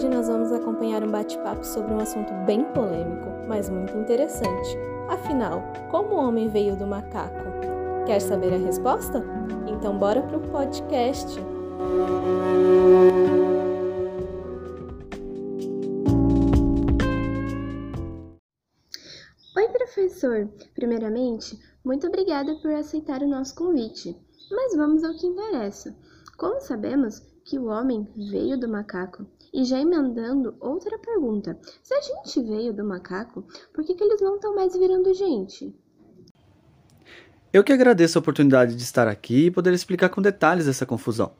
[0.00, 4.78] Hoje nós vamos acompanhar um bate-papo sobre um assunto bem polêmico, mas muito interessante.
[5.10, 7.44] Afinal, como o homem veio do macaco?
[8.06, 9.22] Quer saber a resposta?
[9.68, 11.38] Então bora pro podcast.
[19.54, 20.48] Oi, professor.
[20.74, 24.16] Primeiramente, muito obrigada por aceitar o nosso convite.
[24.50, 25.94] Mas vamos ao que interessa.
[26.38, 29.26] Como sabemos que o homem veio do macaco?
[29.52, 34.20] E já emendando outra pergunta: se a gente veio do macaco, por que, que eles
[34.20, 35.74] não estão mais virando gente?
[37.52, 41.32] Eu que agradeço a oportunidade de estar aqui e poder explicar com detalhes essa confusão.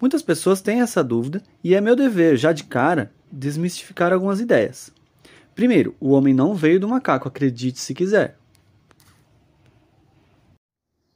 [0.00, 4.92] Muitas pessoas têm essa dúvida e é meu dever, já de cara, desmistificar algumas ideias.
[5.54, 8.36] Primeiro, o homem não veio do macaco, acredite se quiser.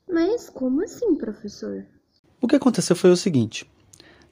[0.09, 1.85] Mas como assim, professor?
[2.41, 3.69] O que aconteceu foi o seguinte: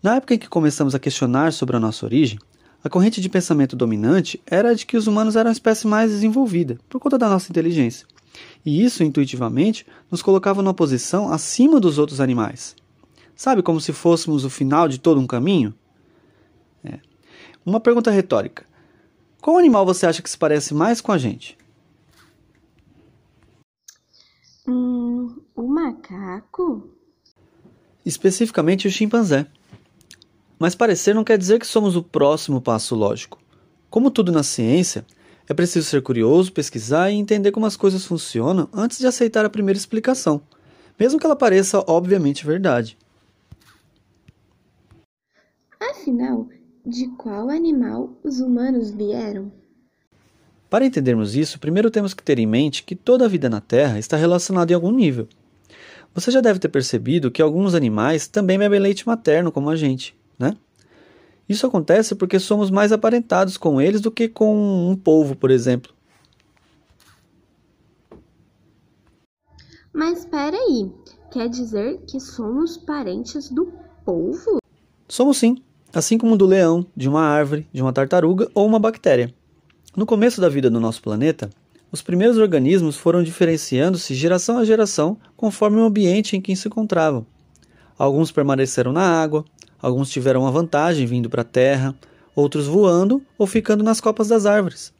[0.02, 2.38] na época em que começamos a questionar sobre a nossa origem,
[2.82, 6.10] a corrente de pensamento dominante era a de que os humanos eram a espécie mais
[6.10, 8.06] desenvolvida, por conta da nossa inteligência.
[8.66, 12.74] E isso, intuitivamente, nos colocava numa posição acima dos outros animais.
[13.36, 15.72] Sabe, como se fôssemos o final de todo um caminho?
[16.82, 16.98] É.
[17.64, 18.66] Uma pergunta retórica:
[19.40, 21.56] Qual animal você acha que se parece mais com a gente?
[24.66, 26.90] Hum, o macaco?
[28.04, 29.46] Especificamente o chimpanzé.
[30.62, 33.36] Mas parecer não quer dizer que somos o próximo passo lógico.
[33.90, 35.04] Como tudo na ciência,
[35.48, 39.50] é preciso ser curioso, pesquisar e entender como as coisas funcionam antes de aceitar a
[39.50, 40.40] primeira explicação,
[40.96, 42.96] mesmo que ela pareça obviamente verdade.
[45.80, 46.46] Afinal,
[46.86, 49.50] de qual animal os humanos vieram?
[50.70, 53.98] Para entendermos isso, primeiro temos que ter em mente que toda a vida na Terra
[53.98, 55.26] está relacionada em algum nível.
[56.14, 60.14] Você já deve ter percebido que alguns animais também bebem leite materno como a gente
[60.38, 60.56] né?
[61.48, 65.92] Isso acontece porque somos mais aparentados com eles do que com um polvo, por exemplo.
[69.92, 70.90] Mas espera aí,
[71.30, 73.70] quer dizer que somos parentes do
[74.04, 74.58] polvo?
[75.06, 79.34] Somos sim, assim como do leão, de uma árvore, de uma tartaruga ou uma bactéria.
[79.94, 81.50] No começo da vida do nosso planeta,
[81.90, 87.26] os primeiros organismos foram diferenciando-se geração a geração conforme o ambiente em que se encontravam.
[88.02, 89.44] Alguns permaneceram na água,
[89.82, 91.92] Alguns tiveram uma vantagem vindo para a terra,
[92.36, 94.94] outros voando ou ficando nas copas das árvores.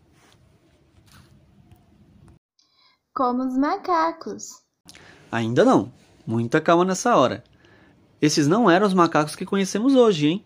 [3.15, 4.49] Como os macacos.
[5.31, 5.93] Ainda não.
[6.27, 7.45] Muita calma nessa hora.
[8.21, 10.45] Esses não eram os macacos que conhecemos hoje, hein?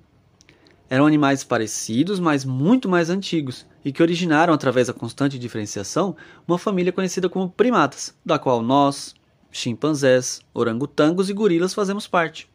[0.91, 6.15] Eram animais parecidos, mas muito mais antigos, e que originaram, através da constante diferenciação,
[6.47, 9.15] uma família conhecida como primatas, da qual nós,
[9.57, 12.49] chimpanzés, orangotangos e gorilas fazemos parte.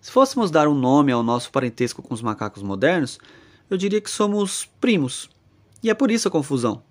[0.00, 3.18] Se fôssemos dar um nome ao nosso parentesco com os macacos modernos,
[3.70, 5.30] eu diria que somos primos.
[5.82, 6.82] E é por isso a confusão.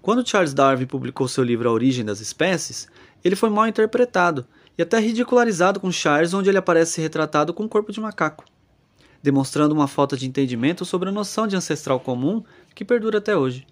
[0.00, 2.88] Quando Charles Darwin publicou seu livro A Origem das Espécies,
[3.24, 7.68] ele foi mal interpretado e até ridicularizado com Charles, onde ele aparece retratado com um
[7.68, 8.44] corpo de macaco,
[9.22, 12.44] demonstrando uma falta de entendimento sobre a noção de ancestral comum
[12.74, 13.66] que perdura até hoje.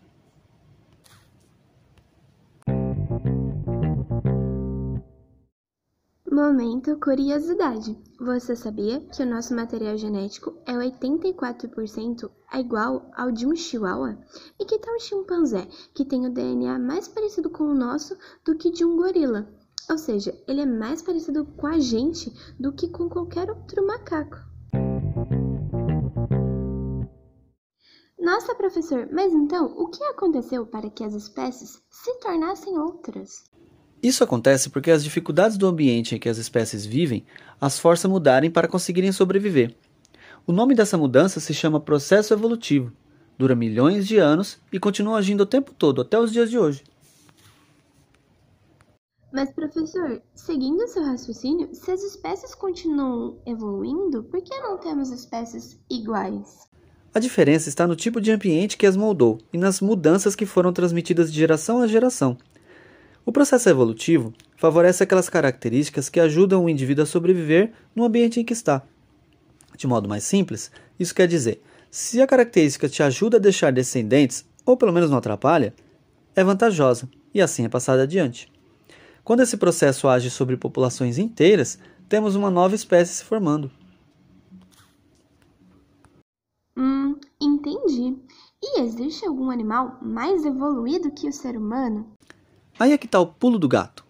[6.37, 7.99] Momento curiosidade.
[8.21, 14.19] Você sabia que o nosso material genético é 84% igual ao de um chihuahua?
[14.61, 18.15] E que tal um chimpanzé, que tem o DNA mais parecido com o nosso
[18.45, 19.49] do que de um gorila?
[19.89, 22.31] Ou seja, ele é mais parecido com a gente
[22.61, 24.37] do que com qualquer outro macaco.
[28.21, 33.56] Nossa, professor, mas então o que aconteceu para que as espécies se tornassem outras?
[34.03, 37.25] Isso acontece porque as dificuldades do ambiente em que as espécies vivem
[37.61, 39.75] as forçam a mudarem para conseguirem sobreviver.
[40.47, 42.93] O nome dessa mudança se chama processo evolutivo.
[43.39, 46.83] Dura milhões de anos e continua agindo o tempo todo, até os dias de hoje.
[49.33, 55.79] Mas, professor, seguindo seu raciocínio, se as espécies continuam evoluindo, por que não temos espécies
[55.91, 56.67] iguais?
[57.13, 60.73] A diferença está no tipo de ambiente que as moldou e nas mudanças que foram
[60.73, 62.39] transmitidas de geração a geração.
[63.27, 68.45] O processo evolutivo favorece aquelas características que ajudam o indivíduo a sobreviver no ambiente em
[68.45, 68.87] que está.
[69.77, 74.47] De modo mais simples, isso quer dizer, se a característica te ajuda a deixar descendentes,
[74.65, 75.75] ou pelo menos não atrapalha,
[76.37, 78.49] é vantajosa e assim é passada adiante.
[79.25, 83.73] Quando esse processo age sobre populações inteiras, temos uma nova espécie se formando.
[86.79, 88.17] Hum, entendi.
[88.63, 92.16] E existe algum animal mais evoluído que o ser humano?
[92.79, 94.05] Aí é que está o pulo do gato.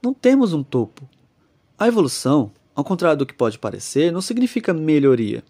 [0.00, 1.08] Não temos um topo.
[1.76, 5.42] A evolução, ao contrário do que pode parecer, não significa melhoria.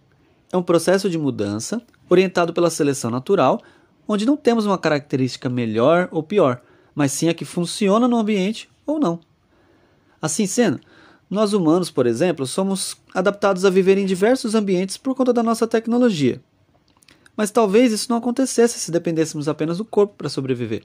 [0.50, 3.60] é um processo de mudança orientado pela seleção natural,
[4.08, 6.62] onde não temos uma característica melhor ou pior,
[6.94, 9.20] mas sim a que funciona no ambiente ou não.
[10.22, 10.80] Assim sendo,
[11.28, 15.66] nós humanos, por exemplo, somos adaptados a viver em diversos ambientes por conta da nossa
[15.66, 16.40] tecnologia.
[17.36, 20.84] Mas talvez isso não acontecesse se dependêssemos apenas do corpo para sobreviver.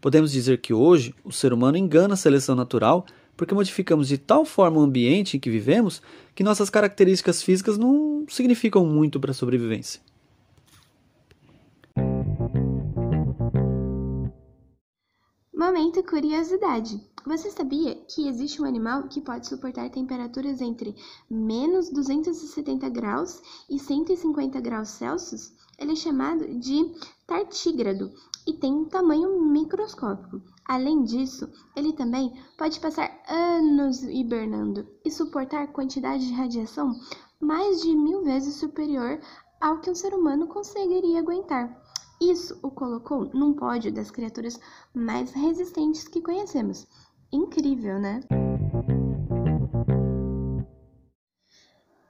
[0.00, 3.04] Podemos dizer que hoje o ser humano engana a seleção natural
[3.36, 6.02] porque modificamos de tal forma o ambiente em que vivemos
[6.34, 10.00] que nossas características físicas não significam muito para a sobrevivência.
[15.54, 17.00] Momento curiosidade.
[17.26, 20.94] Você sabia que existe um animal que pode suportar temperaturas entre
[21.30, 25.52] menos 270 graus e 150 graus Celsius?
[25.78, 26.94] Ele é chamado de
[27.26, 28.10] tartígrado
[28.50, 30.42] e tem um tamanho microscópico.
[30.66, 36.92] Além disso, ele também pode passar anos hibernando e suportar quantidade de radiação
[37.40, 39.20] mais de mil vezes superior
[39.60, 41.80] ao que um ser humano conseguiria aguentar.
[42.20, 44.58] Isso o colocou num pódio das criaturas
[44.92, 46.88] mais resistentes que conhecemos.
[47.32, 48.20] Incrível, né?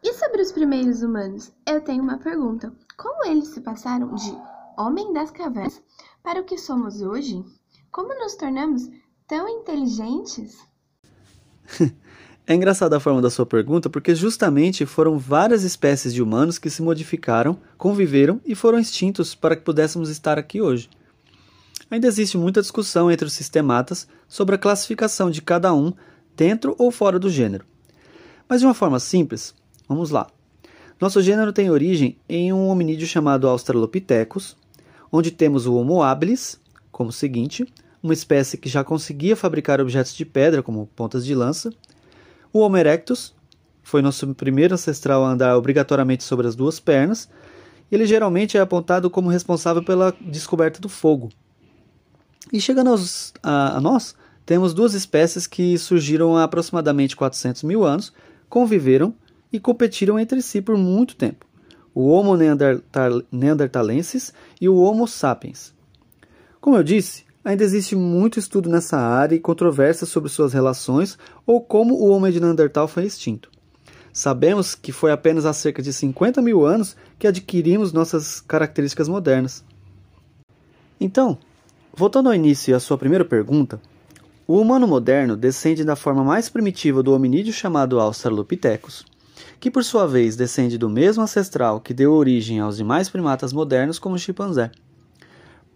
[0.03, 1.53] E sobre os primeiros humanos?
[1.67, 2.75] Eu tenho uma pergunta.
[2.97, 4.33] Como eles se passaram de
[4.79, 5.83] homem das cavernas
[6.23, 7.45] para o que somos hoje?
[7.91, 8.89] Como nos tornamos
[9.27, 10.59] tão inteligentes?
[12.47, 16.69] É engraçada a forma da sua pergunta porque justamente foram várias espécies de humanos que
[16.69, 20.91] se modificaram, conviveram e foram extintos para que pudéssemos estar aqui hoje.
[21.89, 25.93] Ainda existe muita discussão entre os sistematas sobre a classificação de cada um
[26.35, 27.65] dentro ou fora do gênero.
[28.49, 29.55] Mas de uma forma simples,
[29.89, 30.27] vamos lá.
[31.01, 34.57] Nosso gênero tem origem em um hominídeo chamado Australopithecus,
[35.13, 36.61] onde temos o Homo habilis
[36.91, 37.67] como seguinte,
[38.03, 41.73] uma espécie que já conseguia fabricar objetos de pedra como pontas de lança,
[42.53, 43.35] o Homo erectus
[43.83, 47.29] foi nosso primeiro ancestral a andar obrigatoriamente sobre as duas pernas,
[47.91, 51.31] e ele geralmente é apontado como responsável pela descoberta do fogo.
[52.53, 54.15] E chegando aos, a, a, nós,
[54.47, 58.13] temos duas espécies que surgiram há aproximadamente 400 mil anos,
[58.49, 59.15] conviveram
[59.53, 61.47] e competiram entre si por muito tempo:
[61.95, 62.37] o Homo
[63.33, 65.73] neanderthalensis e o Homo sapiens.
[66.61, 71.61] Como eu disse, Ainda existe muito estudo nessa área e controvérsia sobre suas relações ou
[71.61, 73.51] como o homem de Neandertal foi extinto.
[74.13, 79.65] Sabemos que foi apenas há cerca de 50 mil anos que adquirimos nossas características modernas.
[81.01, 81.39] Então,
[81.95, 83.81] voltando ao início e à sua primeira pergunta,
[84.47, 89.07] o humano moderno descende da forma mais primitiva do hominídeo chamado Australopithecus,
[89.61, 93.99] que por sua vez descende do mesmo ancestral que deu origem aos demais primatas modernos
[93.99, 94.73] como o chimpanzé.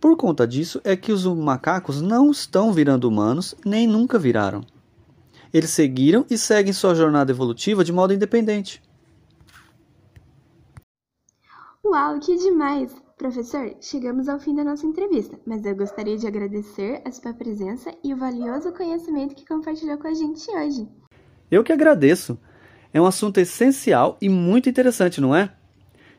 [0.01, 4.63] Por conta disso é que os macacos não estão virando humanos, nem nunca viraram.
[5.53, 8.83] Eles seguiram e seguem sua jornada evolutiva de modo independente.
[11.85, 12.97] Uau, que demais!
[13.17, 17.95] Professor, chegamos ao fim da nossa entrevista, mas eu gostaria de agradecer a sua presença
[18.03, 20.89] e o valioso conhecimento que compartilhou com a gente hoje.
[21.51, 22.37] Eu que agradeço.
[22.95, 25.51] É um assunto essencial e muito interessante, não é?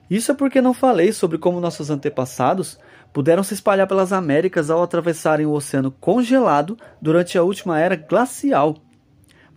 [0.10, 2.78] Isso é porque não falei sobre como nossos antepassados
[3.14, 8.76] puderam se espalhar pelas Américas ao atravessarem o oceano congelado durante a última era glacial.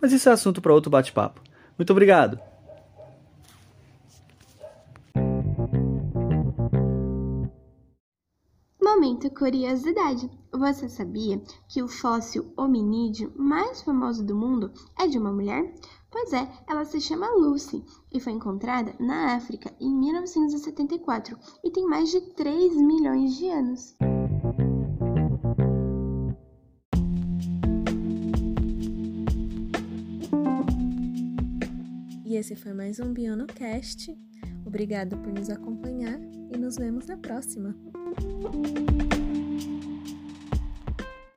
[0.01, 1.41] Mas isso é assunto para outro bate-papo.
[1.77, 2.39] Muito obrigado!
[8.81, 10.29] Momento curiosidade.
[10.53, 15.73] Você sabia que o fóssil hominídeo mais famoso do mundo é de uma mulher?
[16.11, 21.85] Pois é, ela se chama Lucy e foi encontrada na África em 1974 e tem
[21.85, 23.95] mais de 3 milhões de anos.
[32.25, 34.15] E esse foi mais um BionoCast.
[34.65, 36.19] Obrigado por nos acompanhar
[36.51, 37.75] e nos vemos na próxima.